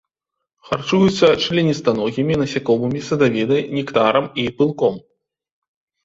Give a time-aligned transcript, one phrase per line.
[0.67, 4.97] Харчуюцца членістаногімі, насякомымі, садавінай, нектарам і пылком.